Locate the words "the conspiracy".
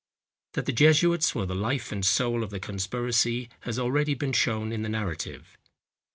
2.49-3.49